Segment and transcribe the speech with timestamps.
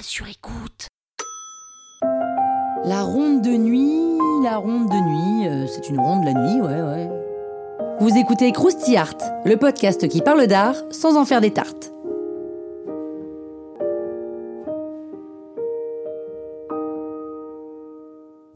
[0.00, 0.88] Sur écoute.
[2.84, 6.82] La ronde de nuit, la ronde de nuit, euh, c'est une ronde la nuit, ouais,
[6.82, 7.10] ouais.
[8.00, 11.92] Vous écoutez Krusty Art, le podcast qui parle d'art sans en faire des tartes.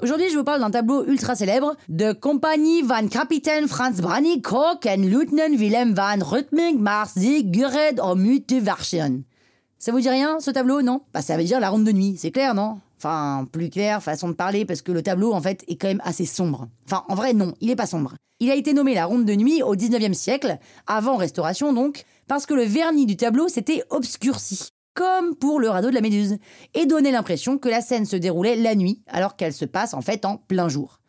[0.02, 4.87] Aujourd'hui, je vous parle d'un tableau ultra célèbre de Compagnie van Kapitein Franz Brani Koch
[4.87, 8.24] and Lieutenant Willem van Rutming Marsig Gured om
[8.63, 9.24] Varschen.
[9.79, 11.03] Ça vous dit rien, ce tableau, non?
[11.12, 12.79] Bah ça veut dire la ronde de nuit, c'est clair, non?
[12.99, 16.01] Enfin, plus clair, façon de parler, parce que le tableau, en fait, est quand même
[16.02, 16.69] assez sombre.
[16.87, 18.15] Enfin, en vrai, non, il est pas sombre.
[18.41, 22.47] Il a été nommé la ronde de nuit au 19e siècle, avant Restauration donc, parce
[22.47, 26.38] que le vernis du tableau s'était obscurci, comme pour le radeau de la Méduse,
[26.74, 30.01] et donnait l'impression que la scène se déroulait la nuit, alors qu'elle se passe en
[30.01, 31.01] fait en plein jour.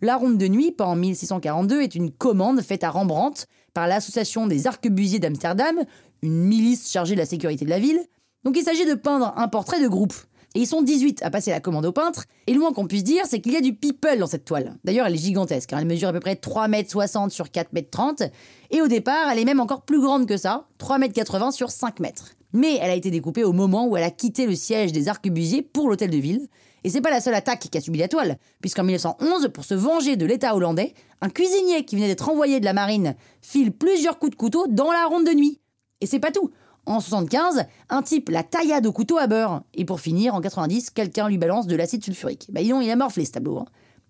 [0.00, 4.46] La ronde de nuit, pas en 1642, est une commande faite à Rembrandt par l'association
[4.46, 5.76] des arquebusiers d'Amsterdam,
[6.24, 8.00] une milice chargée de la sécurité de la ville.
[8.44, 10.14] Donc il s'agit de peindre un portrait de groupe.
[10.56, 13.02] Et ils sont 18 à passer la commande au peintre, et le moins qu'on puisse
[13.02, 14.76] dire, c'est qu'il y a du people dans cette toile.
[14.84, 15.78] D'ailleurs, elle est gigantesque, hein.
[15.80, 18.30] elle mesure à peu près 3,60 m sur 4,30 m,
[18.70, 22.00] et au départ, elle est même encore plus grande que ça, 3,80 m sur 5
[22.00, 22.12] m.
[22.52, 25.62] Mais elle a été découpée au moment où elle a quitté le siège des arquebusiers
[25.62, 26.46] pour l'hôtel de ville,
[26.84, 29.74] et c'est pas la seule attaque qui a subi la toile, puisqu'en 1911, pour se
[29.74, 34.20] venger de l'État hollandais, un cuisinier qui venait d'être envoyé de la marine file plusieurs
[34.20, 35.58] coups de couteau dans la ronde de nuit.
[36.04, 36.50] Et c'est pas tout.
[36.84, 39.62] En 75, un type la taillade au couteau à beurre.
[39.72, 42.48] Et pour finir, en 90, quelqu'un lui balance de l'acide sulfurique.
[42.52, 43.60] Bah, dis il a morflé ce tableau.
[43.60, 43.64] Hein.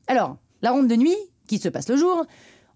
[0.08, 1.14] Alors, la ronde de nuit,
[1.46, 2.26] qui se passe le jour,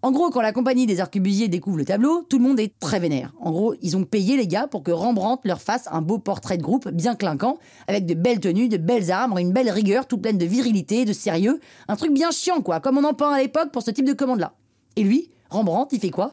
[0.02, 3.00] en gros, quand la compagnie des arquebusiers découvre le tableau, tout le monde est très
[3.00, 3.34] vénère.
[3.40, 6.58] En gros, ils ont payé les gars pour que Rembrandt leur fasse un beau portrait
[6.58, 10.18] de groupe bien clinquant, avec de belles tenues, de belles armes, une belle rigueur, tout
[10.18, 11.58] pleine de virilité, de sérieux.
[11.88, 14.12] Un truc bien chiant, quoi, comme on en peint à l'époque pour ce type de
[14.12, 14.54] commande-là.
[14.94, 16.30] Et lui, Rembrandt, il fait quoi?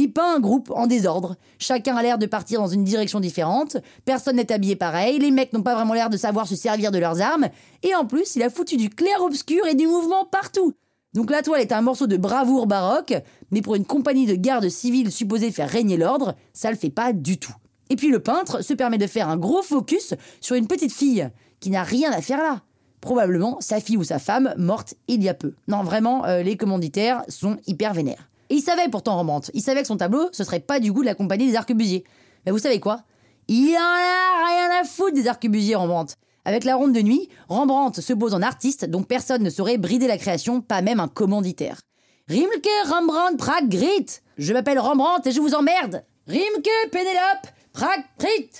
[0.00, 1.36] Il peint un groupe en désordre.
[1.58, 3.76] Chacun a l'air de partir dans une direction différente.
[4.06, 5.18] Personne n'est habillé pareil.
[5.18, 7.48] Les mecs n'ont pas vraiment l'air de savoir se servir de leurs armes.
[7.82, 10.72] Et en plus, il a foutu du clair-obscur et du mouvement partout.
[11.12, 13.14] Donc la toile est un morceau de bravoure baroque,
[13.50, 17.12] mais pour une compagnie de garde civile supposée faire régner l'ordre, ça le fait pas
[17.12, 17.54] du tout.
[17.90, 21.28] Et puis le peintre se permet de faire un gros focus sur une petite fille
[21.58, 22.62] qui n'a rien à faire là.
[23.02, 25.54] Probablement sa fille ou sa femme morte il y a peu.
[25.68, 28.29] Non, vraiment, euh, les commanditaires sont hyper vénères.
[28.50, 31.02] Et il savait pourtant Rembrandt, il savait que son tableau, ce serait pas du goût
[31.02, 32.04] de la compagnie des arquebusiers.
[32.44, 33.04] Mais vous savez quoi?
[33.46, 36.16] Il en a rien à foutre des arquebusiers, Rembrandt.
[36.44, 40.08] Avec la ronde de nuit, Rembrandt se pose en artiste dont personne ne saurait brider
[40.08, 41.80] la création, pas même un commanditaire.
[42.28, 44.06] Rimke, Rembrandt, Prague, Grit
[44.36, 48.50] Je m'appelle Rembrandt et je vous emmerde Rimke, Pénélope, Prague, Grit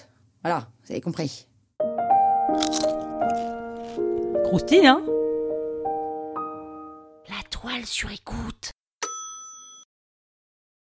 [0.44, 1.46] Voilà, vous avez compris.
[4.44, 5.02] Croustille, hein?
[7.28, 8.70] La toile sur écoute